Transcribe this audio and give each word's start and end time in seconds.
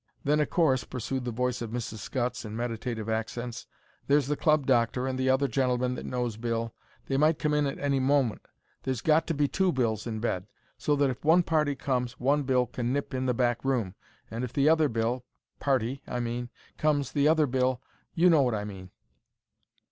"Then 0.23 0.41
o' 0.41 0.47
course," 0.47 0.83
pursued 0.83 1.25
the 1.25 1.31
voice 1.31 1.61
of 1.61 1.69
Mrs. 1.69 1.99
Scutts, 1.99 2.43
in 2.43 2.55
meditative 2.55 3.07
accents, 3.07 3.67
"there's 4.07 4.25
the 4.25 4.35
club 4.35 4.65
doctor 4.65 5.05
and 5.05 5.15
the 5.15 5.29
other 5.29 5.47
gentleman 5.47 5.93
that 5.93 6.07
knows 6.07 6.37
Bill. 6.37 6.73
They 7.05 7.17
might 7.17 7.37
come 7.37 7.53
at 7.53 7.77
any 7.77 7.99
moment. 7.99 8.47
There's 8.81 9.01
got 9.01 9.27
to 9.27 9.35
be 9.35 9.47
two 9.47 9.71
Bills 9.71 10.07
in 10.07 10.19
bed, 10.19 10.47
so 10.75 10.95
that 10.95 11.11
if 11.11 11.23
one 11.23 11.43
party 11.43 11.75
comes 11.75 12.19
one 12.19 12.41
Bill 12.41 12.65
can 12.65 12.91
nip 12.91 13.13
into 13.13 13.27
the 13.27 13.35
back 13.35 13.63
room, 13.63 13.93
and 14.31 14.43
if 14.43 14.51
the 14.51 14.67
other 14.67 14.89
Bill—party, 14.89 16.01
I 16.07 16.19
mean—comes, 16.19 17.11
the 17.11 17.27
other 17.27 17.45
Bill—you 17.45 18.27
know 18.27 18.41
what 18.41 18.55
I 18.55 18.63
mean!" 18.65 18.89